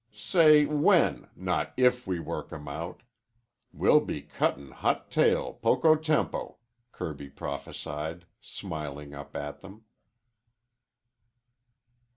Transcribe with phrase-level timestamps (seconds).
[0.15, 3.03] "Say when, not if, we work 'em out.
[3.71, 6.57] We'll be cuttin' hot trail poco tempo,"
[6.91, 9.83] Kirby prophesied, smiling up at them.